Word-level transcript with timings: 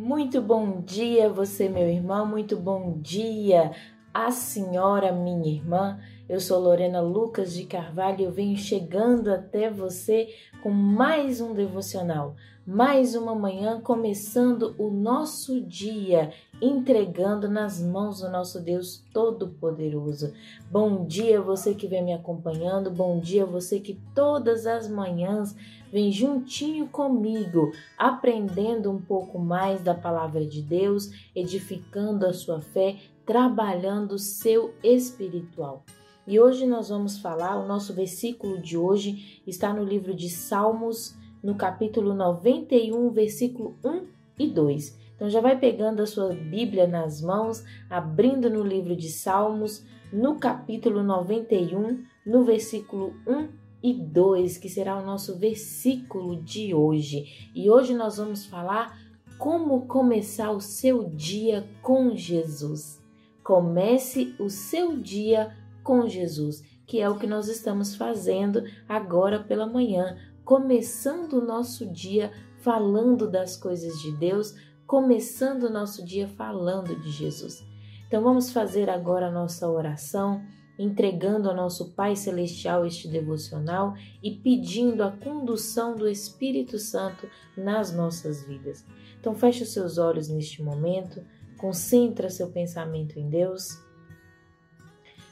Muito 0.00 0.40
bom 0.40 0.80
dia, 0.80 1.28
você, 1.28 1.68
meu 1.68 1.88
irmão. 1.88 2.24
Muito 2.24 2.56
bom 2.56 3.00
dia, 3.00 3.72
a 4.14 4.30
senhora, 4.30 5.10
minha 5.10 5.52
irmã. 5.52 5.98
Eu 6.28 6.38
sou 6.38 6.60
Lorena 6.60 7.00
Lucas 7.00 7.52
de 7.52 7.64
Carvalho 7.64 8.20
e 8.20 8.24
eu 8.24 8.30
venho 8.30 8.56
chegando 8.56 9.28
até 9.28 9.68
você 9.68 10.32
com 10.62 10.70
mais 10.70 11.40
um 11.40 11.52
devocional, 11.52 12.36
mais 12.64 13.16
uma 13.16 13.34
manhã 13.34 13.80
começando 13.80 14.72
o 14.78 14.88
nosso 14.88 15.60
dia, 15.60 16.32
entregando 16.60 17.48
nas 17.48 17.80
mãos 17.80 18.20
do 18.20 18.30
nosso 18.30 18.60
Deus 18.60 19.04
Todo-Poderoso. 19.12 20.32
Bom 20.70 21.06
dia, 21.06 21.40
você 21.40 21.74
que 21.74 21.86
vem 21.86 22.04
me 22.04 22.12
acompanhando, 22.12 22.90
bom 22.90 23.20
dia, 23.20 23.46
você 23.46 23.78
que 23.78 24.00
todas 24.14 24.66
as 24.66 24.88
manhãs 24.88 25.54
vem 25.92 26.10
juntinho 26.10 26.88
comigo, 26.88 27.72
aprendendo 27.96 28.90
um 28.90 29.00
pouco 29.00 29.38
mais 29.38 29.80
da 29.82 29.94
palavra 29.94 30.44
de 30.44 30.60
Deus, 30.60 31.10
edificando 31.34 32.26
a 32.26 32.32
sua 32.32 32.60
fé, 32.60 32.96
trabalhando 33.24 34.12
o 34.12 34.18
seu 34.18 34.74
espiritual. 34.82 35.84
E 36.26 36.38
hoje 36.38 36.66
nós 36.66 36.90
vamos 36.90 37.18
falar, 37.18 37.56
o 37.56 37.66
nosso 37.66 37.94
versículo 37.94 38.60
de 38.60 38.76
hoje 38.76 39.42
está 39.46 39.72
no 39.72 39.84
livro 39.84 40.14
de 40.14 40.28
Salmos, 40.28 41.14
no 41.42 41.54
capítulo 41.54 42.12
91, 42.12 43.10
versículo 43.10 43.76
1 43.84 44.06
e 44.38 44.46
2. 44.46 45.07
Então 45.18 45.28
já 45.28 45.40
vai 45.40 45.58
pegando 45.58 46.00
a 46.00 46.06
sua 46.06 46.32
Bíblia 46.32 46.86
nas 46.86 47.20
mãos, 47.20 47.64
abrindo 47.90 48.48
no 48.48 48.62
livro 48.62 48.94
de 48.94 49.08
Salmos, 49.08 49.84
no 50.12 50.38
capítulo 50.38 51.02
91, 51.02 52.04
no 52.24 52.44
versículo 52.44 53.12
1 53.26 53.48
e 53.82 53.92
2, 53.92 54.58
que 54.58 54.68
será 54.68 54.96
o 54.96 55.04
nosso 55.04 55.36
versículo 55.36 56.40
de 56.40 56.72
hoje. 56.72 57.50
E 57.52 57.68
hoje 57.68 57.94
nós 57.94 58.18
vamos 58.18 58.46
falar 58.46 58.96
como 59.36 59.86
começar 59.88 60.52
o 60.52 60.60
seu 60.60 61.08
dia 61.08 61.68
com 61.82 62.14
Jesus. 62.14 63.02
Comece 63.42 64.36
o 64.38 64.48
seu 64.48 64.96
dia 64.96 65.52
com 65.82 66.06
Jesus, 66.06 66.62
que 66.86 67.00
é 67.00 67.08
o 67.08 67.18
que 67.18 67.26
nós 67.26 67.48
estamos 67.48 67.96
fazendo 67.96 68.62
agora 68.88 69.40
pela 69.40 69.66
manhã, 69.66 70.16
começando 70.44 71.34
o 71.34 71.44
nosso 71.44 71.84
dia 71.86 72.30
falando 72.58 73.30
das 73.30 73.56
coisas 73.56 74.00
de 74.00 74.12
Deus, 74.12 74.54
começando 74.88 75.64
o 75.64 75.70
nosso 75.70 76.02
dia 76.02 76.26
falando 76.26 76.96
de 76.96 77.10
Jesus. 77.10 77.62
Então 78.06 78.22
vamos 78.22 78.50
fazer 78.50 78.88
agora 78.88 79.26
a 79.26 79.30
nossa 79.30 79.68
oração, 79.68 80.42
entregando 80.78 81.50
ao 81.50 81.54
nosso 81.54 81.92
Pai 81.92 82.16
Celestial 82.16 82.86
este 82.86 83.06
devocional 83.06 83.94
e 84.22 84.34
pedindo 84.34 85.04
a 85.04 85.12
condução 85.12 85.94
do 85.94 86.08
Espírito 86.08 86.78
Santo 86.78 87.28
nas 87.54 87.94
nossas 87.94 88.42
vidas. 88.44 88.82
Então 89.20 89.34
feche 89.34 89.62
os 89.62 89.74
seus 89.74 89.98
olhos 89.98 90.28
neste 90.28 90.62
momento, 90.62 91.22
concentra 91.58 92.30
seu 92.30 92.48
pensamento 92.48 93.18
em 93.20 93.28
Deus 93.28 93.86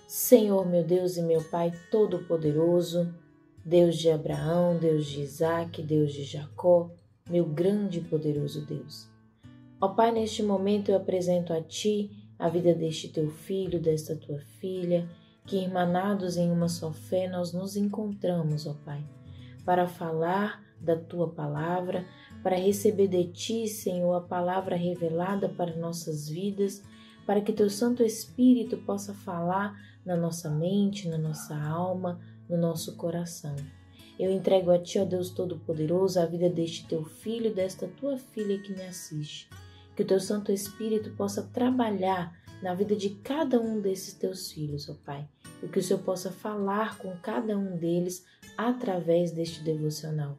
Senhor, 0.07 0.65
meu 0.65 0.85
Deus 0.85 1.17
e 1.17 1.23
meu 1.23 1.43
Pai 1.43 1.73
Todo-Poderoso, 1.91 3.13
Deus 3.65 3.97
de 3.97 4.09
Abraão, 4.09 4.79
Deus 4.79 5.07
de 5.07 5.21
Isaac, 5.21 5.83
Deus 5.83 6.13
de 6.13 6.23
Jacó, 6.23 6.91
meu 7.29 7.45
grande 7.45 7.99
e 7.99 8.05
poderoso 8.05 8.65
Deus. 8.65 9.16
Ó 9.79 9.89
Pai, 9.89 10.11
neste 10.11 10.43
momento 10.43 10.91
eu 10.91 10.97
apresento 10.97 11.53
a 11.53 11.61
Ti 11.61 12.11
a 12.39 12.49
vida 12.49 12.75
deste 12.75 13.09
Teu 13.09 13.31
filho, 13.31 13.79
desta 13.79 14.17
Tua 14.17 14.39
filha, 14.59 15.07
que 15.47 15.59
irmanados 15.59 16.39
em 16.39 16.51
uma 16.51 16.69
só 16.69 16.93
fé 16.93 17.29
nós 17.29 17.53
nos 17.53 17.77
encontramos, 17.77 18.67
ó 18.67 18.75
Pai, 18.85 19.05
para 19.67 19.87
falar 19.87 20.65
da 20.81 20.97
Tua 20.97 21.29
palavra, 21.29 22.07
para 22.43 22.57
receber 22.57 23.09
de 23.09 23.25
Ti, 23.25 23.69
Senhor, 23.69 24.15
a 24.15 24.21
palavra 24.23 24.77
revelada 24.77 25.47
para 25.47 25.77
nossas 25.77 26.27
vidas, 26.27 26.83
para 27.27 27.43
que 27.43 27.53
Teu 27.53 27.69
Santo 27.69 28.03
Espírito 28.03 28.79
possa 28.79 29.13
falar 29.13 29.79
na 30.07 30.17
nossa 30.17 30.49
mente, 30.49 31.07
na 31.07 31.19
nossa 31.19 31.55
alma, 31.55 32.19
no 32.49 32.57
nosso 32.57 32.97
coração. 32.97 33.55
Eu 34.19 34.31
entrego 34.31 34.71
a 34.71 34.79
Ti, 34.79 35.01
ó 35.01 35.05
Deus 35.05 35.29
Todo-Poderoso, 35.29 36.19
a 36.19 36.25
vida 36.25 36.49
deste 36.49 36.87
Teu 36.87 37.05
filho, 37.05 37.55
desta 37.55 37.87
Tua 37.87 38.17
filha 38.17 38.59
que 38.59 38.73
me 38.73 38.83
assiste. 38.83 39.47
Que 39.97 40.03
o 40.03 40.07
Teu 40.07 40.21
Santo 40.21 40.53
Espírito 40.53 41.11
possa 41.17 41.43
trabalhar 41.43 42.39
na 42.63 42.75
vida 42.75 42.95
de 42.95 43.11
cada 43.11 43.61
um 43.61 43.81
desses 43.81 44.15
Teus 44.15 44.53
filhos, 44.53 44.89
ó 44.89 44.95
Pai. 45.05 45.29
E 45.63 45.69
que 45.69 45.79
o 45.79 45.83
Senhor 45.83 46.03
possa 46.03 46.31
falar 46.31 46.99
com 46.99 47.17
cada 47.17 47.59
um 47.59 47.77
deles 47.77 48.25
através 48.57 49.33
deste 49.33 49.63
devocional. 49.63 50.39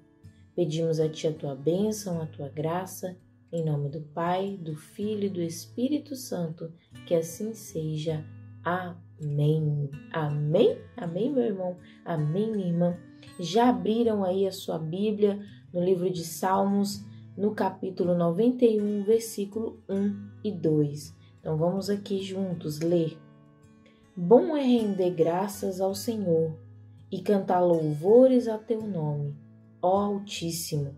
Pedimos 0.55 0.99
a 0.99 1.09
Ti 1.09 1.27
a 1.27 1.33
Tua 1.33 1.55
bênção, 1.55 2.21
a 2.21 2.25
Tua 2.25 2.49
graça, 2.49 3.17
em 3.51 3.63
nome 3.63 3.89
do 3.89 4.01
Pai, 4.01 4.57
do 4.61 4.75
Filho 4.75 5.25
e 5.25 5.29
do 5.29 5.41
Espírito 5.41 6.15
Santo, 6.15 6.71
que 7.05 7.15
assim 7.15 7.53
seja. 7.53 8.25
Amém. 8.63 9.89
Amém? 10.11 10.77
Amém, 10.95 11.31
meu 11.31 11.43
irmão? 11.43 11.77
Amém, 12.03 12.51
minha 12.51 12.67
irmã? 12.67 12.97
Já 13.39 13.69
abriram 13.69 14.23
aí 14.23 14.45
a 14.45 14.51
sua 14.51 14.77
Bíblia 14.77 15.39
no 15.73 15.83
livro 15.83 16.09
de 16.09 16.23
Salmos, 16.23 17.05
no 17.37 17.53
capítulo 17.53 18.15
91, 18.15 19.03
versículo 19.03 19.79
1 19.87 20.29
e 20.43 20.51
2. 20.51 21.15
Então 21.39 21.55
vamos 21.55 21.87
aqui 21.87 22.23
juntos 22.23 22.79
ler. 22.79 23.15
Bom 24.15 24.57
é 24.57 24.63
render 24.63 25.11
graças 25.11 25.79
ao 25.79 25.93
Senhor 25.93 26.57
e 27.11 27.21
cantar 27.21 27.59
louvores 27.59 28.47
a 28.47 28.57
teu 28.57 28.81
nome, 28.81 29.35
ó 29.79 29.99
Altíssimo. 29.99 30.95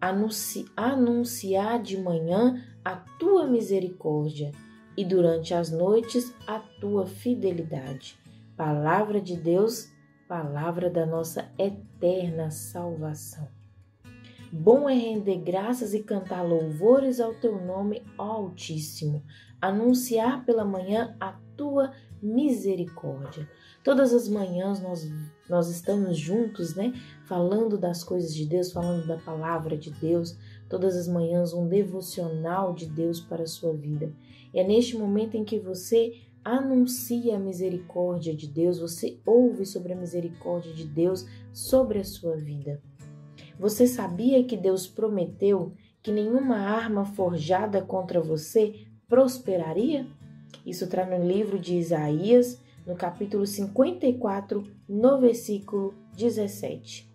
Anunci 0.00 0.64
anunciar 0.76 1.82
de 1.82 1.98
manhã 1.98 2.64
a 2.84 2.94
tua 2.94 3.48
misericórdia 3.48 4.52
e 4.96 5.04
durante 5.04 5.52
as 5.52 5.72
noites 5.72 6.32
a 6.46 6.60
tua 6.80 7.04
fidelidade. 7.04 8.16
Palavra 8.56 9.20
de 9.20 9.36
Deus, 9.36 9.90
palavra 10.28 10.88
da 10.88 11.04
nossa 11.04 11.50
eterna 11.58 12.50
salvação. 12.50 13.59
Bom 14.52 14.90
é 14.90 14.94
render 14.94 15.36
graças 15.36 15.94
e 15.94 16.02
cantar 16.02 16.42
louvores 16.42 17.20
ao 17.20 17.32
teu 17.32 17.64
nome, 17.64 18.02
ó 18.18 18.24
Altíssimo, 18.24 19.22
anunciar 19.60 20.44
pela 20.44 20.64
manhã 20.64 21.16
a 21.20 21.38
tua 21.56 21.92
misericórdia. 22.20 23.48
Todas 23.84 24.12
as 24.12 24.28
manhãs 24.28 24.82
nós, 24.82 25.08
nós 25.48 25.68
estamos 25.70 26.18
juntos, 26.18 26.74
né? 26.74 26.92
Falando 27.26 27.78
das 27.78 28.02
coisas 28.02 28.34
de 28.34 28.44
Deus, 28.44 28.72
falando 28.72 29.06
da 29.06 29.18
palavra 29.18 29.76
de 29.76 29.92
Deus. 29.92 30.36
Todas 30.68 30.96
as 30.96 31.06
manhãs 31.06 31.52
um 31.52 31.68
devocional 31.68 32.74
de 32.74 32.86
Deus 32.86 33.20
para 33.20 33.44
a 33.44 33.46
sua 33.46 33.72
vida. 33.72 34.12
É 34.52 34.64
neste 34.64 34.98
momento 34.98 35.36
em 35.36 35.44
que 35.44 35.60
você 35.60 36.12
anuncia 36.44 37.36
a 37.36 37.38
misericórdia 37.38 38.34
de 38.34 38.48
Deus, 38.48 38.80
você 38.80 39.16
ouve 39.24 39.64
sobre 39.64 39.92
a 39.92 39.96
misericórdia 39.96 40.72
de 40.72 40.88
Deus 40.88 41.24
sobre 41.52 42.00
a 42.00 42.04
sua 42.04 42.36
vida. 42.36 42.82
Você 43.60 43.86
sabia 43.86 44.42
que 44.42 44.56
Deus 44.56 44.86
prometeu 44.86 45.74
que 46.02 46.10
nenhuma 46.10 46.56
arma 46.56 47.04
forjada 47.04 47.82
contra 47.82 48.18
você 48.18 48.86
prosperaria? 49.06 50.06
Isso 50.64 50.84
está 50.84 51.04
no 51.04 51.22
livro 51.22 51.58
de 51.58 51.74
Isaías, 51.74 52.58
no 52.86 52.96
capítulo 52.96 53.46
54, 53.46 54.66
no 54.88 55.20
versículo 55.20 55.92
17. 56.16 57.06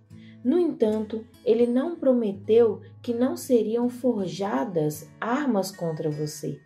No 0.44 0.60
entanto, 0.60 1.26
ele 1.44 1.66
não 1.66 1.96
prometeu 1.96 2.80
que 3.02 3.12
não 3.12 3.36
seriam 3.36 3.90
forjadas 3.90 5.10
armas 5.20 5.72
contra 5.72 6.12
você. 6.12 6.60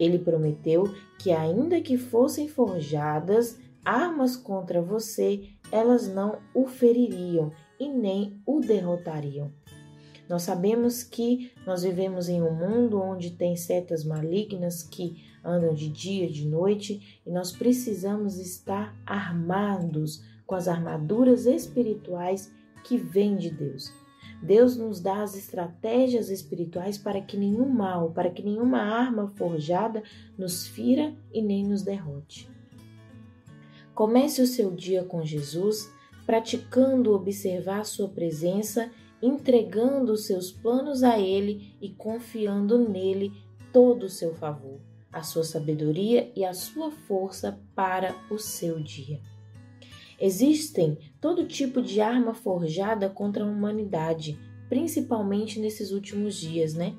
Ele 0.00 0.18
prometeu 0.18 0.92
que, 1.20 1.30
ainda 1.30 1.80
que 1.80 1.96
fossem 1.96 2.48
forjadas 2.48 3.56
armas 3.84 4.34
contra 4.34 4.82
você, 4.82 5.50
elas 5.70 6.12
não 6.12 6.38
o 6.52 6.66
feririam 6.66 7.52
e 7.80 7.88
nem 7.88 8.40
o 8.46 8.60
derrotariam. 8.60 9.50
Nós 10.28 10.42
sabemos 10.42 11.02
que 11.02 11.50
nós 11.66 11.82
vivemos 11.82 12.28
em 12.28 12.40
um 12.40 12.54
mundo 12.54 13.02
onde 13.02 13.32
tem 13.32 13.56
setas 13.56 14.04
malignas 14.04 14.82
que 14.82 15.24
andam 15.44 15.74
de 15.74 15.88
dia, 15.88 16.30
de 16.30 16.46
noite, 16.46 17.20
e 17.26 17.30
nós 17.32 17.50
precisamos 17.50 18.38
estar 18.38 18.94
armados 19.04 20.22
com 20.46 20.54
as 20.54 20.68
armaduras 20.68 21.46
espirituais 21.46 22.52
que 22.84 22.96
vêm 22.96 23.36
de 23.36 23.50
Deus. 23.50 23.92
Deus 24.42 24.76
nos 24.76 25.00
dá 25.00 25.22
as 25.22 25.36
estratégias 25.36 26.30
espirituais 26.30 26.96
para 26.96 27.20
que 27.20 27.36
nenhum 27.36 27.68
mal, 27.68 28.10
para 28.10 28.30
que 28.30 28.42
nenhuma 28.42 28.78
arma 28.78 29.28
forjada 29.28 30.02
nos 30.38 30.66
fira 30.66 31.14
e 31.32 31.42
nem 31.42 31.66
nos 31.66 31.82
derrote. 31.82 32.48
Comece 33.94 34.40
o 34.40 34.46
seu 34.46 34.70
dia 34.70 35.04
com 35.04 35.22
Jesus, 35.24 35.90
praticando 36.30 37.12
observar 37.12 37.84
sua 37.84 38.08
presença, 38.08 38.88
entregando 39.20 40.16
seus 40.16 40.52
planos 40.52 41.02
a 41.02 41.18
Ele 41.18 41.74
e 41.82 41.88
confiando 41.88 42.78
nele 42.78 43.32
todo 43.72 44.04
o 44.04 44.08
seu 44.08 44.32
favor, 44.36 44.78
a 45.12 45.24
sua 45.24 45.42
sabedoria 45.42 46.30
e 46.36 46.44
a 46.44 46.54
sua 46.54 46.92
força 46.92 47.60
para 47.74 48.14
o 48.30 48.38
seu 48.38 48.78
dia. 48.78 49.20
Existem 50.20 50.96
todo 51.20 51.48
tipo 51.48 51.82
de 51.82 52.00
arma 52.00 52.32
forjada 52.32 53.10
contra 53.10 53.42
a 53.42 53.48
humanidade, 53.48 54.38
principalmente 54.68 55.58
nesses 55.58 55.90
últimos 55.90 56.36
dias, 56.36 56.74
né? 56.74 56.94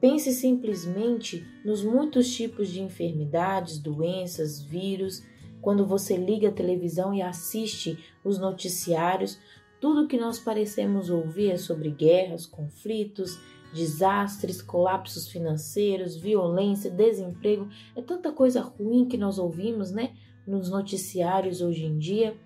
Pense 0.00 0.32
simplesmente 0.32 1.44
nos 1.64 1.82
muitos 1.82 2.32
tipos 2.32 2.68
de 2.68 2.80
enfermidades, 2.80 3.80
doenças, 3.80 4.62
vírus. 4.62 5.24
Quando 5.60 5.86
você 5.86 6.16
liga 6.16 6.48
a 6.48 6.52
televisão 6.52 7.12
e 7.14 7.22
assiste 7.22 7.98
os 8.24 8.38
noticiários, 8.38 9.38
tudo 9.80 10.06
que 10.06 10.18
nós 10.18 10.38
parecemos 10.38 11.10
ouvir 11.10 11.50
é 11.50 11.56
sobre 11.56 11.90
guerras, 11.90 12.46
conflitos, 12.46 13.38
desastres, 13.72 14.60
colapsos 14.60 15.28
financeiros, 15.28 16.16
violência, 16.16 16.90
desemprego. 16.90 17.68
É 17.96 18.02
tanta 18.02 18.32
coisa 18.32 18.60
ruim 18.60 19.06
que 19.06 19.16
nós 19.16 19.38
ouvimos, 19.38 19.90
né? 19.90 20.14
Nos 20.46 20.70
noticiários 20.70 21.60
hoje 21.60 21.84
em 21.84 21.98
dia. 21.98 22.36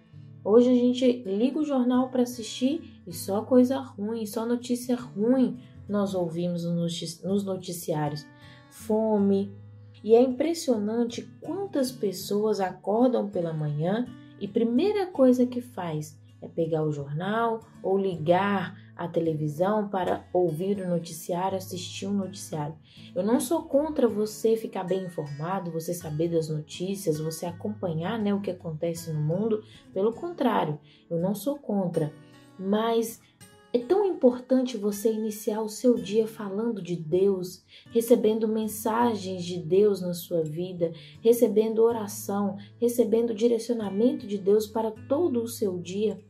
Hoje 0.45 0.71
a 0.71 0.75
gente 0.75 1.23
liga 1.23 1.59
o 1.59 1.65
jornal 1.65 2.11
para 2.11 2.23
assistir 2.23 3.03
e 3.07 3.13
só 3.13 3.43
coisa 3.43 3.79
ruim, 3.79 4.27
só 4.27 4.45
notícia 4.45 4.95
ruim 4.95 5.59
nós 5.89 6.15
ouvimos 6.15 6.65
nos 6.65 7.45
noticiários. 7.45 8.27
Fome. 8.71 9.64
E 10.05 10.15
é 10.15 10.21
impressionante 10.21 11.23
quantas 11.41 11.91
pessoas 11.91 12.61
acordam 12.61 13.31
pela 13.31 13.55
manhã 13.55 14.07
e 14.39 14.47
primeira 14.47 15.07
coisa 15.07 15.47
que 15.47 15.63
faz 15.63 16.23
é 16.43 16.49
pegar 16.49 16.83
o 16.83 16.93
jornal 16.93 17.61
ou 17.83 17.97
ligar 17.97 18.79
a 18.95 19.09
televisão 19.09 19.89
para 19.89 20.29
ouvir 20.31 20.79
o 20.79 20.87
noticiário, 20.87 21.57
assistir 21.57 22.07
um 22.07 22.13
noticiário. 22.13 22.77
Eu 23.15 23.25
não 23.25 23.41
sou 23.41 23.63
contra 23.63 24.07
você 24.07 24.59
ficar 24.59 24.85
bem 24.85 25.07
informado, 25.07 25.71
você 25.71 25.95
saber 25.95 26.29
das 26.29 26.51
notícias, 26.51 27.19
você 27.19 27.47
acompanhar 27.47 28.19
né, 28.19 28.35
o 28.35 28.43
que 28.43 28.51
acontece 28.51 29.11
no 29.11 29.23
mundo. 29.23 29.65
Pelo 29.95 30.13
contrário, 30.13 30.79
eu 31.09 31.19
não 31.19 31.35
sou 31.35 31.59
contra. 31.59 32.13
Mas 32.59 33.23
é 33.75 33.79
tão 33.81 34.07
importante 34.07 34.77
você 34.77 35.13
iniciar 35.13 35.61
o 35.61 35.69
seu 35.69 35.97
dia 35.97 36.29
falando 36.29 36.81
de 36.81 36.95
Deus, 36.95 37.65
recebendo 37.91 38.47
mensagens 38.47 39.45
de 39.45 39.59
Deus 39.59 40.01
na 40.01 40.15
sua 40.15 40.45
vida, 40.45 40.93
recebendo 41.21 41.83
oração, 41.83 42.57
recebendo 42.81 43.35
direcionamento 43.35 44.29
de 44.29 44.39
Deus 44.39 44.69
para 44.69 44.93
todo 44.93 45.43
o 45.43 45.49
seu 45.49 45.77
dia. 45.77 46.21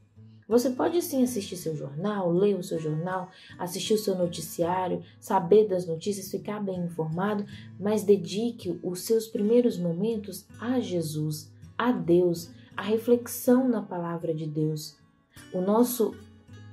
Você 0.48 0.70
pode 0.70 1.02
sim 1.02 1.22
assistir 1.22 1.58
seu 1.58 1.76
jornal, 1.76 2.32
ler 2.32 2.56
o 2.56 2.62
seu 2.62 2.78
jornal, 2.78 3.28
assistir 3.58 3.92
o 3.92 3.98
seu 3.98 4.16
noticiário, 4.16 5.02
saber 5.20 5.68
das 5.68 5.86
notícias, 5.86 6.30
ficar 6.30 6.64
bem 6.64 6.80
informado, 6.80 7.44
mas 7.78 8.02
dedique 8.02 8.80
os 8.82 9.02
seus 9.02 9.26
primeiros 9.26 9.76
momentos 9.76 10.46
a 10.58 10.80
Jesus, 10.80 11.52
a 11.76 11.92
Deus, 11.92 12.50
a 12.74 12.80
reflexão 12.80 13.68
na 13.68 13.82
palavra 13.82 14.32
de 14.32 14.46
Deus. 14.46 14.96
O 15.52 15.60
nosso 15.60 16.14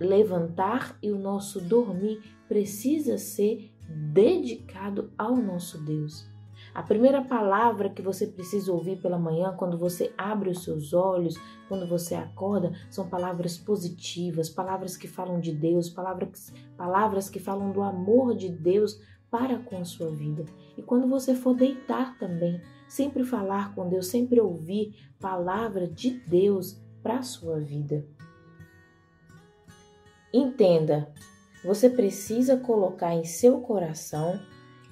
levantar 0.01 0.97
e 1.01 1.11
o 1.11 1.19
nosso 1.19 1.61
dormir 1.61 2.21
precisa 2.47 3.17
ser 3.17 3.71
dedicado 3.87 5.11
ao 5.17 5.35
nosso 5.35 5.77
Deus. 5.77 6.29
A 6.73 6.81
primeira 6.81 7.21
palavra 7.21 7.89
que 7.89 8.01
você 8.01 8.25
precisa 8.25 8.71
ouvir 8.71 9.01
pela 9.01 9.19
manhã, 9.19 9.53
quando 9.57 9.77
você 9.77 10.13
abre 10.17 10.49
os 10.49 10.63
seus 10.63 10.93
olhos, 10.93 11.35
quando 11.67 11.87
você 11.87 12.15
acorda, 12.15 12.71
são 12.89 13.09
palavras 13.09 13.57
positivas, 13.57 14.49
palavras 14.49 14.95
que 14.95 15.07
falam 15.07 15.39
de 15.39 15.51
Deus, 15.51 15.89
palavras, 15.89 16.53
palavras 16.77 17.29
que 17.29 17.39
falam 17.39 17.71
do 17.71 17.81
amor 17.81 18.35
de 18.35 18.49
Deus 18.49 19.01
para 19.29 19.59
com 19.59 19.77
a 19.77 19.85
sua 19.85 20.09
vida. 20.09 20.45
E 20.77 20.81
quando 20.81 21.07
você 21.07 21.35
for 21.35 21.53
deitar 21.53 22.17
também, 22.17 22.61
sempre 22.87 23.23
falar 23.23 23.75
com 23.75 23.89
Deus, 23.89 24.07
sempre 24.07 24.39
ouvir 24.39 24.95
palavra 25.19 25.87
de 25.87 26.11
Deus 26.27 26.81
para 27.01 27.17
a 27.17 27.23
sua 27.23 27.59
vida. 27.59 28.05
Entenda, 30.33 31.11
você 31.63 31.89
precisa 31.89 32.57
colocar 32.57 33.13
em 33.13 33.23
seu 33.23 33.59
coração 33.59 34.39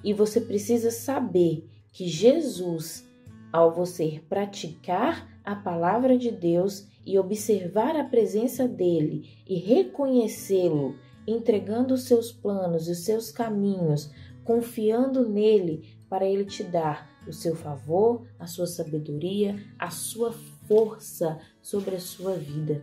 e 0.04 0.12
você 0.12 0.40
precisa 0.40 0.90
saber 0.90 1.68
que 1.92 2.06
Jesus, 2.06 3.08
ao 3.52 3.72
você 3.72 4.22
praticar 4.28 5.28
a 5.44 5.56
palavra 5.56 6.16
de 6.16 6.30
Deus 6.30 6.86
e 7.04 7.18
observar 7.18 7.96
a 7.96 8.04
presença 8.04 8.68
dele 8.68 9.42
e 9.48 9.56
reconhecê-lo, 9.56 10.96
entregando 11.26 11.94
os 11.94 12.04
seus 12.04 12.30
planos 12.30 12.86
e 12.86 12.92
os 12.92 13.04
seus 13.04 13.30
caminhos, 13.30 14.10
confiando 14.44 15.28
nele 15.28 15.96
para 16.08 16.26
ele 16.26 16.44
te 16.44 16.62
dar 16.62 17.08
o 17.26 17.32
seu 17.32 17.54
favor, 17.54 18.26
a 18.38 18.46
sua 18.46 18.66
sabedoria, 18.66 19.56
a 19.78 19.90
sua 19.90 20.32
força 20.66 21.38
sobre 21.60 21.96
a 21.96 22.00
sua 22.00 22.34
vida. 22.34 22.82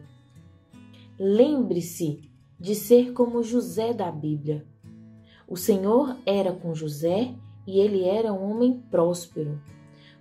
Lembre-se 1.20 2.27
de 2.60 2.76
ser 2.76 3.14
como 3.14 3.44
José 3.44 3.94
da 3.94 4.12
Bíblia. 4.12 4.66
O 5.48 5.56
Senhor 5.56 6.18
era 6.26 6.52
com 6.52 6.74
José 6.74 7.34
e 7.66 7.80
ele 7.80 8.04
era 8.04 8.34
um 8.34 8.52
homem 8.52 8.82
próspero. 8.90 9.62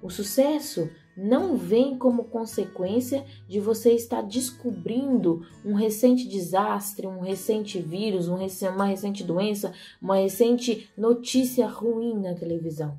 O 0.03 0.11
sucesso 0.11 0.89
não 1.17 1.57
vem 1.57 1.97
como 1.97 2.25
consequência 2.25 3.25
de 3.49 3.59
você 3.59 3.93
estar 3.93 4.21
descobrindo 4.21 5.47
um 5.65 5.73
recente 5.73 6.29
desastre, 6.29 7.07
um 7.07 7.21
recente 7.21 7.81
vírus, 7.81 8.29
uma 8.29 8.87
recente 8.87 9.25
doença, 9.25 9.73
uma 10.01 10.17
recente 10.17 10.91
notícia 10.97 11.67
ruim 11.67 12.21
na 12.21 12.35
televisão. 12.35 12.99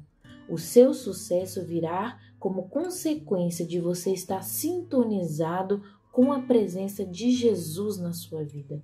O 0.50 0.58
seu 0.58 0.94
sucesso 0.94 1.64
virá 1.64 2.18
como 2.40 2.70
consequência 2.70 3.66
de 3.66 3.80
você 3.80 4.12
estar 4.12 4.42
sintonizado 4.42 5.84
com 6.12 6.32
a 6.32 6.40
presença 6.40 7.06
de 7.06 7.32
Jesus 7.32 7.98
na 7.98 8.14
sua 8.14 8.44
vida. 8.44 8.82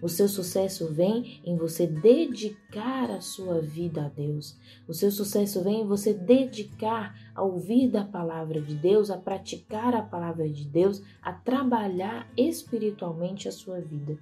O 0.00 0.08
seu 0.08 0.28
sucesso 0.28 0.86
vem 0.86 1.40
em 1.44 1.56
você 1.56 1.84
dedicar 1.84 3.10
a 3.10 3.20
sua 3.20 3.60
vida 3.60 4.06
a 4.06 4.08
Deus. 4.08 4.56
O 4.86 4.94
seu 4.94 5.10
sucesso 5.10 5.60
vem 5.62 5.80
em 5.80 5.86
você 5.86 6.14
dedicar 6.14 7.18
a 7.34 7.42
ouvir 7.42 7.88
da 7.88 8.04
palavra 8.04 8.60
de 8.60 8.76
Deus, 8.76 9.10
a 9.10 9.16
praticar 9.16 9.94
a 9.96 10.02
palavra 10.02 10.48
de 10.48 10.64
Deus, 10.64 11.02
a 11.20 11.32
trabalhar 11.32 12.30
espiritualmente 12.36 13.48
a 13.48 13.52
sua 13.52 13.80
vida. 13.80 14.16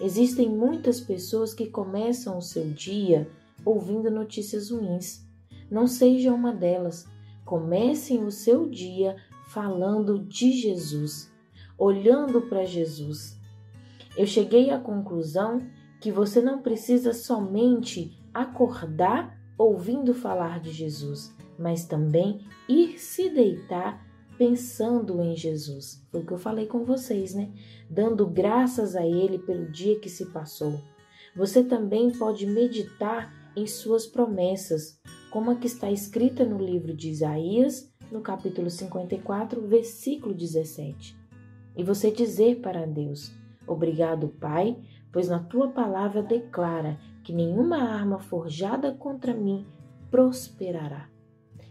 Existem 0.00 0.48
muitas 0.48 1.00
pessoas 1.00 1.54
que 1.54 1.66
começam 1.68 2.36
o 2.36 2.42
seu 2.42 2.68
dia 2.68 3.30
ouvindo 3.64 4.10
notícias 4.10 4.70
ruins. 4.70 5.24
Não 5.70 5.86
seja 5.86 6.32
uma 6.32 6.52
delas. 6.52 7.06
Comecem 7.44 8.24
o 8.24 8.32
seu 8.32 8.68
dia 8.68 9.16
falando 9.46 10.18
de 10.18 10.52
Jesus, 10.52 11.32
olhando 11.78 12.42
para 12.42 12.64
Jesus 12.64 13.37
eu 14.18 14.26
cheguei 14.26 14.70
à 14.70 14.80
conclusão 14.80 15.62
que 16.00 16.10
você 16.10 16.40
não 16.40 16.60
precisa 16.60 17.12
somente 17.12 18.20
acordar 18.34 19.38
ouvindo 19.56 20.12
falar 20.12 20.58
de 20.58 20.72
Jesus, 20.72 21.32
mas 21.56 21.86
também 21.86 22.40
ir 22.68 22.98
se 22.98 23.30
deitar 23.30 24.04
pensando 24.36 25.22
em 25.22 25.36
Jesus. 25.36 26.04
Foi 26.10 26.20
o 26.20 26.26
que 26.26 26.32
eu 26.32 26.38
falei 26.38 26.66
com 26.66 26.84
vocês, 26.84 27.32
né? 27.32 27.52
Dando 27.88 28.26
graças 28.26 28.96
a 28.96 29.06
Ele 29.06 29.38
pelo 29.38 29.70
dia 29.70 30.00
que 30.00 30.08
se 30.08 30.26
passou. 30.26 30.80
Você 31.36 31.62
também 31.62 32.10
pode 32.10 32.44
meditar 32.44 33.32
em 33.54 33.68
suas 33.68 34.04
promessas, 34.04 35.00
como 35.30 35.52
a 35.52 35.54
que 35.54 35.68
está 35.68 35.92
escrita 35.92 36.44
no 36.44 36.58
livro 36.58 36.92
de 36.92 37.08
Isaías, 37.08 37.88
no 38.10 38.20
capítulo 38.20 38.68
54, 38.68 39.64
versículo 39.64 40.34
17. 40.34 41.16
E 41.76 41.84
você 41.84 42.10
dizer 42.10 42.60
para 42.60 42.84
Deus: 42.84 43.32
Obrigado, 43.68 44.28
Pai, 44.40 44.76
pois 45.12 45.28
na 45.28 45.38
tua 45.38 45.68
palavra 45.68 46.22
declara 46.22 46.98
que 47.22 47.32
nenhuma 47.32 47.78
arma 47.78 48.18
forjada 48.18 48.92
contra 48.92 49.34
mim 49.34 49.66
prosperará. 50.10 51.08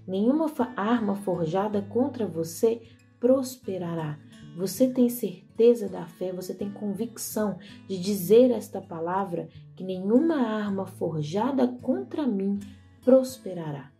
Nenhuma 0.08 0.46
arma 0.76 1.16
forjada 1.16 1.82
contra 1.82 2.28
você 2.28 2.82
prosperará. 3.20 4.18
Você 4.56 4.88
tem 4.88 5.10
certeza 5.10 5.90
da 5.90 6.06
fé, 6.06 6.32
você 6.32 6.54
tem 6.54 6.72
convicção 6.72 7.58
de 7.88 8.00
dizer 8.00 8.52
esta 8.52 8.82
palavra 8.82 9.50
que 9.76 9.84
nenhuma 9.84 10.36
arma 10.36 10.86
forjada 10.86 11.68
contra 11.82 12.26
mim 12.26 12.60
prosperará. 13.04 13.92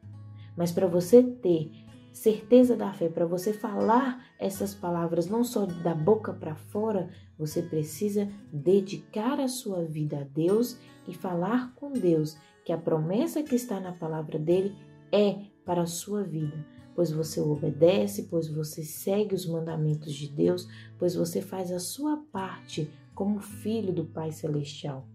Mas 0.56 0.72
para 0.72 0.88
você 0.88 1.22
ter 1.22 1.72
certeza 2.18 2.76
da 2.76 2.92
fé, 2.92 3.10
para 3.10 3.26
você 3.26 3.54
falar 3.54 4.26
essas 4.40 4.74
palavras 4.74 5.28
não 5.28 5.44
só 5.44 5.66
da 5.66 5.94
boca 5.94 6.34
para 6.34 6.56
fora, 6.56 7.10
você 7.38 7.62
precisa 7.62 8.28
dedicar 8.52 9.40
a 9.40 9.48
sua 9.48 9.84
vida 9.84 10.20
a 10.20 10.24
Deus 10.24 10.78
e 11.08 11.14
falar 11.14 11.74
com 11.76 11.94
Deus 11.94 12.38
que 12.66 12.74
a 12.74 12.78
promessa 12.78 13.44
que 13.44 13.56
está 13.56 13.80
na 13.80 13.94
palavra 13.94 14.38
dele 14.38 14.76
é 15.12 15.46
para 15.64 15.84
a 15.84 15.88
sua 15.88 16.24
vida, 16.24 16.66
pois 16.96 17.12
você 17.12 17.40
obedece, 17.40 18.24
pois 18.24 18.48
você 18.48 18.84
segue 18.84 19.36
os 19.36 19.46
mandamentos 19.46 20.14
de 20.14 20.30
Deus, 20.30 20.68
pois 20.98 21.16
você 21.16 21.42
faz 21.42 21.72
a 21.72 21.80
sua 21.80 22.18
parte 22.32 22.92
como 23.14 23.40
filho 23.40 23.94
do 23.94 24.06
Pai 24.06 24.32
Celestial. 24.32 25.08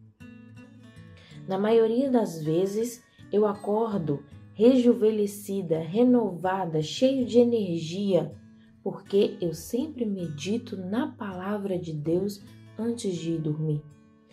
Na 1.47 1.59
maioria 1.59 2.11
das 2.11 2.42
vezes, 2.42 3.02
eu 3.32 3.44
acordo 3.44 4.25
rejuvenescida, 4.54 5.78
renovada, 5.78 6.82
cheio 6.82 7.25
de 7.25 7.38
energia, 7.38 8.35
porque 8.82 9.37
eu 9.40 9.54
sempre 9.54 10.04
medito 10.04 10.76
na 10.76 11.09
palavra 11.12 11.78
de 11.78 11.92
Deus 11.92 12.42
antes 12.78 13.14
de 13.14 13.32
ir 13.32 13.38
dormir. 13.38 13.82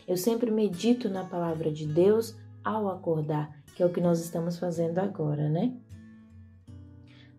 Eu 0.07 0.17
sempre 0.17 0.49
medito 0.49 1.09
na 1.09 1.23
palavra 1.23 1.71
de 1.71 1.85
Deus 1.85 2.35
ao 2.63 2.89
acordar, 2.89 3.63
que 3.75 3.83
é 3.83 3.85
o 3.85 3.91
que 3.91 4.01
nós 4.01 4.19
estamos 4.19 4.57
fazendo 4.57 4.97
agora, 4.97 5.49
né? 5.49 5.77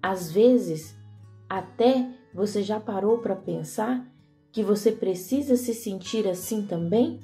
Às 0.02 0.30
vezes, 0.30 0.96
até 1.48 2.08
você 2.32 2.62
já 2.62 2.78
parou 2.80 3.18
para 3.18 3.36
pensar 3.36 4.08
que 4.52 4.62
você 4.62 4.90
precisa 4.90 5.56
se 5.56 5.74
sentir 5.74 6.26
assim 6.26 6.66
também? 6.66 7.20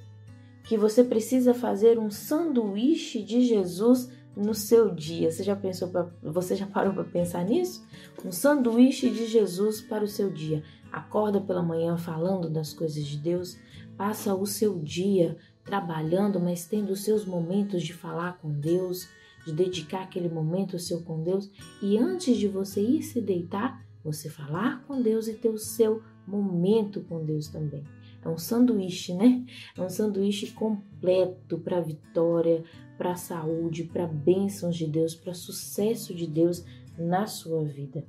Que 0.65 0.77
você 0.77 1.03
precisa 1.03 1.55
fazer 1.55 1.99
um 1.99 2.11
sanduíche 2.11 3.23
de 3.23 3.43
Jesus 3.43 4.11
no 4.37 4.55
seu 4.55 4.95
dia. 4.95 5.31
Você 5.31 5.43
já 5.43 5.57
pensou 5.57 5.89
pra, 5.89 6.11
você 6.23 6.55
já 6.55 6.67
parou 6.67 6.93
para 6.93 7.05
pensar 7.05 7.45
nisso? 7.45 7.85
Um 8.25 8.31
sanduíche 8.31 9.09
de 9.11 9.27
Jesus 9.27 9.81
para 9.81 10.05
o 10.05 10.09
seu 10.09 10.31
dia. 10.31 10.63
Acorda 10.93 11.41
pela 11.41 11.63
manhã 11.63 11.97
falando 11.97 12.51
das 12.51 12.73
coisas 12.73 13.05
de 13.05 13.17
Deus, 13.17 13.57
passa 13.97 14.35
o 14.35 14.47
seu 14.47 14.79
dia 14.79 15.37
trabalhando, 15.65 16.39
mas 16.39 16.67
tendo 16.67 16.93
os 16.93 17.03
seus 17.03 17.25
momentos 17.25 17.83
de 17.83 17.93
falar 17.93 18.39
com 18.39 18.53
Deus, 18.53 19.09
de 19.47 19.53
dedicar 19.53 20.03
aquele 20.03 20.29
momento 20.29 20.79
seu 20.79 21.03
com 21.03 21.23
Deus 21.23 21.51
e 21.83 21.97
antes 21.97 22.37
de 22.37 22.47
você 22.47 22.81
ir 22.81 23.03
se 23.03 23.21
deitar, 23.21 23.85
você 24.05 24.29
falar 24.29 24.85
com 24.87 25.01
Deus 25.01 25.27
e 25.29 25.35
ter 25.35 25.49
o 25.49 25.59
seu 25.59 26.03
momento 26.27 27.01
com 27.03 27.25
Deus 27.25 27.49
também. 27.49 27.85
É 28.25 28.29
um 28.29 28.39
sanduíche, 28.39 29.15
né? 29.15 29.45
É 29.77 29.81
um 29.81 29.89
sanduíche 29.89 30.51
completo 30.51 31.59
para 31.59 31.81
vitória, 31.81 32.65
para 32.97 33.17
saúde, 33.17 33.85
para 33.85 34.07
bênçãos 34.07 34.77
de 34.77 34.87
Deus, 34.87 35.15
para 35.15 35.35
sucesso 35.35 36.15
de 36.15 36.27
Deus 36.27 36.65
na 36.99 37.27
sua 37.27 37.65
vida. 37.65 38.05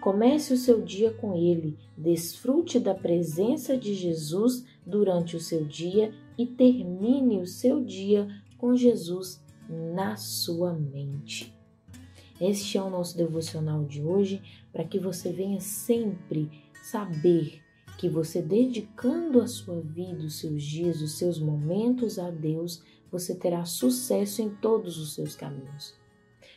Comece 0.00 0.52
o 0.52 0.56
seu 0.56 0.82
dia 0.82 1.12
com 1.12 1.34
Ele, 1.34 1.76
desfrute 1.96 2.78
da 2.78 2.94
presença 2.94 3.76
de 3.76 3.94
Jesus 3.94 4.64
durante 4.86 5.36
o 5.36 5.40
seu 5.40 5.64
dia 5.64 6.12
e 6.36 6.46
termine 6.46 7.38
o 7.38 7.46
seu 7.46 7.82
dia 7.82 8.28
com 8.58 8.76
Jesus 8.76 9.42
na 9.68 10.16
sua 10.16 10.72
mente. 10.72 11.54
Este 12.40 12.76
é 12.76 12.82
o 12.82 12.90
nosso 12.90 13.16
devocional 13.16 13.84
de 13.84 14.02
hoje, 14.02 14.42
para 14.72 14.84
que 14.84 14.98
você 14.98 15.32
venha 15.32 15.60
sempre 15.60 16.50
saber 16.82 17.63
que 17.96 18.08
você 18.08 18.42
dedicando 18.42 19.40
a 19.40 19.46
sua 19.46 19.80
vida, 19.80 20.24
os 20.24 20.38
seus 20.38 20.62
dias, 20.62 21.00
os 21.00 21.12
seus 21.12 21.38
momentos 21.38 22.18
a 22.18 22.30
Deus, 22.30 22.82
você 23.10 23.34
terá 23.34 23.64
sucesso 23.64 24.42
em 24.42 24.50
todos 24.50 24.98
os 24.98 25.14
seus 25.14 25.36
caminhos. 25.36 25.94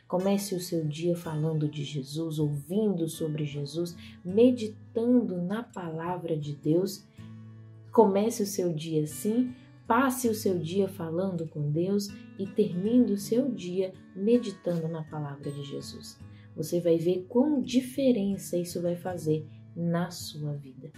Comece 0.08 0.56
o 0.56 0.60
seu 0.60 0.86
dia 0.86 1.16
falando 1.16 1.68
de 1.68 1.84
Jesus, 1.84 2.40
ouvindo 2.40 3.08
sobre 3.10 3.46
Jesus, 3.46 3.96
meditando 4.24 5.42
na 5.42 5.64
palavra 5.64 6.38
de 6.38 6.56
Deus. 6.56 7.06
Comece 7.92 8.44
o 8.44 8.48
seu 8.48 8.74
dia 8.74 9.04
assim, 9.04 9.54
passe 9.86 10.30
o 10.30 10.34
seu 10.34 10.58
dia 10.58 10.88
falando 10.88 11.48
com 11.48 11.70
Deus 11.72 12.08
e 12.40 12.48
termine 12.48 13.12
o 13.12 13.18
seu 13.18 13.52
dia 13.52 13.94
meditando 14.16 14.88
na 14.88 15.04
palavra 15.04 15.52
de 15.52 15.64
Jesus. 15.64 16.18
Você 16.56 16.80
vai 16.80 16.98
ver 16.98 17.26
quão 17.28 17.62
diferença 17.62 18.58
isso 18.58 18.82
vai 18.82 18.96
fazer 18.96 19.46
na 19.76 20.10
sua 20.10 20.54
vida. 20.54 20.92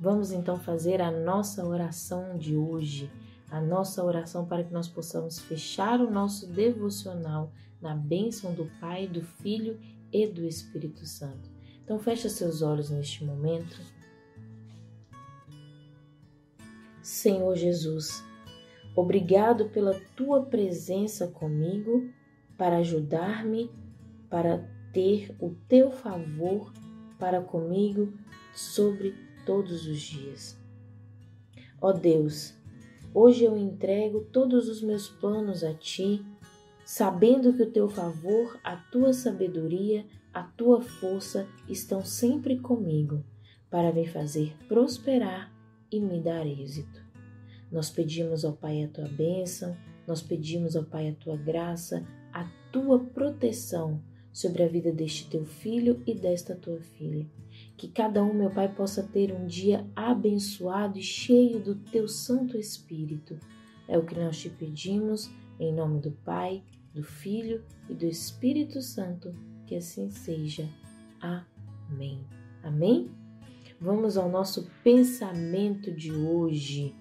Vamos 0.00 0.32
então 0.32 0.58
fazer 0.58 1.02
a 1.02 1.10
nossa 1.10 1.62
oração 1.62 2.38
de 2.38 2.56
hoje, 2.56 3.10
a 3.50 3.60
nossa 3.60 4.02
oração 4.02 4.46
para 4.46 4.64
que 4.64 4.72
nós 4.72 4.88
possamos 4.88 5.38
fechar 5.38 6.00
o 6.00 6.10
nosso 6.10 6.46
devocional 6.46 7.52
na 7.82 7.94
bênção 7.94 8.54
do 8.54 8.64
Pai, 8.80 9.06
do 9.06 9.20
Filho 9.20 9.78
e 10.10 10.26
do 10.26 10.42
Espírito 10.42 11.04
Santo. 11.04 11.50
Então 11.84 11.98
feche 11.98 12.30
seus 12.30 12.62
olhos 12.62 12.88
neste 12.88 13.22
momento. 13.22 13.78
Senhor 17.02 17.54
Jesus, 17.54 18.24
obrigado 18.96 19.68
pela 19.68 20.00
tua 20.16 20.46
presença 20.46 21.26
comigo 21.26 22.08
para 22.56 22.78
ajudar-me, 22.78 23.70
para 24.30 24.66
ter 24.94 25.36
o 25.38 25.50
teu 25.68 25.90
favor 25.90 26.72
para 27.18 27.42
comigo 27.42 28.14
sobre 28.54 29.14
todos 29.44 29.86
os 29.86 30.00
dias. 30.00 30.58
Ó 31.80 31.92
Deus, 31.92 32.54
hoje 33.14 33.44
eu 33.44 33.56
entrego 33.56 34.20
todos 34.32 34.68
os 34.68 34.82
meus 34.82 35.08
planos 35.08 35.64
a 35.64 35.74
ti, 35.74 36.24
sabendo 36.84 37.52
que 37.52 37.62
o 37.62 37.70
teu 37.70 37.88
favor, 37.88 38.58
a 38.62 38.76
tua 38.76 39.12
sabedoria, 39.12 40.04
a 40.32 40.42
tua 40.42 40.80
força 40.80 41.48
estão 41.68 42.04
sempre 42.04 42.58
comigo 42.58 43.24
para 43.70 43.92
me 43.92 44.06
fazer 44.06 44.56
prosperar 44.68 45.52
e 45.90 46.00
me 46.00 46.20
dar 46.20 46.46
êxito. 46.46 47.00
Nós 47.70 47.88
pedimos 47.90 48.44
ao 48.44 48.52
Pai 48.52 48.82
a 48.82 48.88
tua 48.88 49.08
bênção, 49.08 49.76
nós 50.06 50.22
pedimos 50.22 50.74
ao 50.76 50.84
Pai 50.84 51.08
a 51.08 51.14
tua 51.14 51.36
graça, 51.36 52.04
a 52.32 52.44
tua 52.72 52.98
proteção 52.98 54.02
sobre 54.32 54.62
a 54.62 54.68
vida 54.68 54.92
deste 54.92 55.28
teu 55.28 55.44
filho 55.44 56.02
e 56.06 56.14
desta 56.14 56.54
tua 56.54 56.80
filha. 56.80 57.26
Que 57.80 57.88
cada 57.88 58.22
um, 58.22 58.34
meu 58.34 58.50
Pai, 58.50 58.68
possa 58.68 59.02
ter 59.02 59.32
um 59.32 59.46
dia 59.46 59.86
abençoado 59.96 60.98
e 60.98 61.02
cheio 61.02 61.58
do 61.58 61.74
teu 61.74 62.06
Santo 62.06 62.58
Espírito. 62.58 63.38
É 63.88 63.96
o 63.96 64.04
que 64.04 64.14
nós 64.14 64.38
te 64.38 64.50
pedimos, 64.50 65.30
em 65.58 65.72
nome 65.72 65.98
do 65.98 66.10
Pai, 66.10 66.62
do 66.92 67.02
Filho 67.02 67.64
e 67.88 67.94
do 67.94 68.04
Espírito 68.04 68.82
Santo. 68.82 69.34
Que 69.66 69.76
assim 69.76 70.10
seja. 70.10 70.68
Amém. 71.22 72.20
Amém? 72.62 73.10
Vamos 73.80 74.18
ao 74.18 74.28
nosso 74.28 74.70
pensamento 74.84 75.90
de 75.90 76.12
hoje. 76.12 76.94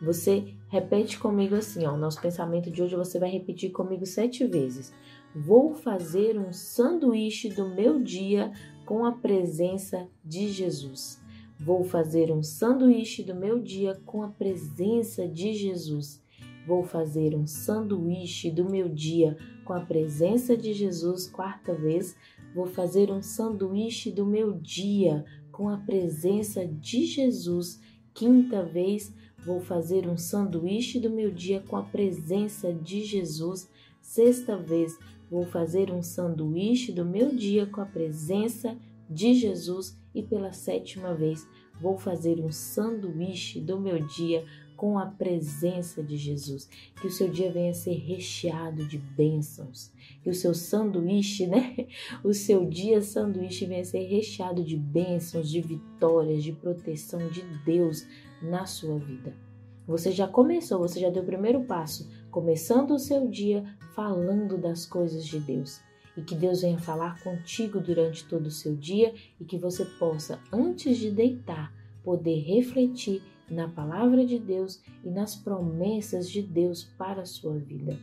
Você 0.00 0.54
repete 0.68 1.18
comigo 1.18 1.56
assim, 1.56 1.86
ó. 1.86 1.94
O 1.94 1.98
nosso 1.98 2.20
pensamento 2.20 2.70
de 2.70 2.80
hoje 2.80 2.94
você 2.94 3.18
vai 3.18 3.30
repetir 3.30 3.72
comigo 3.72 4.06
sete 4.06 4.46
vezes. 4.46 4.94
Vou 5.34 5.74
fazer 5.74 6.38
um 6.38 6.52
sanduíche 6.52 7.48
do 7.48 7.68
meu 7.68 8.00
dia 8.00 8.52
com 8.90 9.04
a 9.04 9.12
presença 9.12 10.08
de 10.24 10.48
Jesus. 10.48 11.22
Vou 11.60 11.84
fazer 11.84 12.32
um 12.32 12.42
sanduíche 12.42 13.22
do 13.22 13.36
meu 13.36 13.60
dia 13.60 13.94
com 14.04 14.20
a 14.20 14.26
presença 14.26 15.28
de 15.28 15.54
Jesus. 15.54 16.20
Vou 16.66 16.82
fazer 16.82 17.36
um 17.36 17.46
sanduíche 17.46 18.50
do 18.50 18.68
meu 18.68 18.88
dia 18.88 19.36
com 19.64 19.74
a 19.74 19.80
presença 19.80 20.56
de 20.56 20.72
Jesus. 20.72 21.28
Quarta 21.28 21.72
vez, 21.72 22.16
vou 22.52 22.66
fazer 22.66 23.12
um 23.12 23.22
sanduíche 23.22 24.10
do 24.10 24.26
meu 24.26 24.54
dia 24.54 25.24
com 25.52 25.68
a 25.68 25.76
presença 25.76 26.66
de 26.66 27.06
Jesus. 27.06 27.80
Quinta 28.12 28.64
vez, 28.64 29.14
vou 29.38 29.60
fazer 29.60 30.08
um 30.08 30.16
sanduíche 30.16 30.98
do 30.98 31.10
meu 31.10 31.30
dia 31.30 31.60
com 31.60 31.76
a 31.76 31.84
presença 31.84 32.72
de 32.72 33.04
Jesus. 33.04 33.70
Sexta 34.00 34.56
vez, 34.56 34.98
Vou 35.30 35.44
fazer 35.44 35.90
um 35.90 36.02
sanduíche 36.02 36.92
do 36.92 37.04
meu 37.04 37.34
dia 37.34 37.64
com 37.66 37.80
a 37.80 37.86
presença 37.86 38.76
de 39.08 39.34
Jesus 39.34 39.96
e 40.14 40.22
pela 40.22 40.52
sétima 40.52 41.14
vez 41.14 41.46
vou 41.80 41.96
fazer 41.96 42.40
um 42.40 42.50
sanduíche 42.52 43.60
do 43.60 43.80
meu 43.80 44.06
dia 44.06 44.44
com 44.76 44.98
a 44.98 45.06
presença 45.06 46.02
de 46.02 46.16
Jesus. 46.16 46.68
Que 47.00 47.06
o 47.06 47.10
seu 47.10 47.28
dia 47.28 47.52
venha 47.52 47.70
a 47.70 47.74
ser 47.74 47.94
recheado 47.94 48.86
de 48.86 48.98
bênçãos. 48.98 49.92
Que 50.22 50.30
o 50.30 50.34
seu 50.34 50.54
sanduíche, 50.54 51.46
né? 51.46 51.86
O 52.24 52.32
seu 52.32 52.64
dia 52.64 53.02
sanduíche 53.02 53.66
venha 53.66 53.82
a 53.82 53.84
ser 53.84 54.04
recheado 54.04 54.64
de 54.64 54.76
bênçãos, 54.76 55.50
de 55.50 55.60
vitórias, 55.60 56.42
de 56.42 56.52
proteção 56.52 57.28
de 57.28 57.42
Deus 57.64 58.06
na 58.42 58.64
sua 58.64 58.98
vida. 58.98 59.34
Você 59.86 60.12
já 60.12 60.26
começou, 60.26 60.78
você 60.78 61.00
já 61.00 61.10
deu 61.10 61.22
o 61.22 61.26
primeiro 61.26 61.64
passo, 61.64 62.08
começando 62.30 62.92
o 62.92 62.98
seu 62.98 63.28
dia 63.28 63.64
falando 63.94 64.58
das 64.58 64.86
coisas 64.86 65.26
de 65.26 65.38
Deus. 65.38 65.80
E 66.16 66.22
que 66.22 66.34
Deus 66.34 66.62
venha 66.62 66.78
falar 66.78 67.22
contigo 67.22 67.80
durante 67.80 68.26
todo 68.26 68.46
o 68.46 68.50
seu 68.50 68.74
dia 68.74 69.14
e 69.40 69.44
que 69.44 69.56
você 69.56 69.84
possa, 69.84 70.40
antes 70.52 70.98
de 70.98 71.10
deitar, 71.10 71.72
poder 72.02 72.40
refletir 72.40 73.22
na 73.48 73.68
palavra 73.68 74.24
de 74.24 74.38
Deus 74.38 74.82
e 75.04 75.10
nas 75.10 75.36
promessas 75.36 76.28
de 76.28 76.42
Deus 76.42 76.84
para 76.98 77.22
a 77.22 77.26
sua 77.26 77.58
vida. 77.58 77.98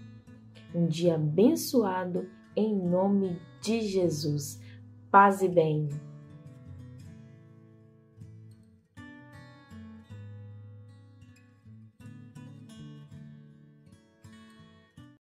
Um 0.73 0.85
dia 0.85 1.15
abençoado 1.15 2.27
em 2.55 2.75
nome 2.75 3.39
de 3.61 3.81
Jesus. 3.81 4.59
Paz 5.09 5.41
e 5.41 5.47
bem. 5.47 6.06